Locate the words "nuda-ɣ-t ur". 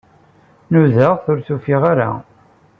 0.71-1.39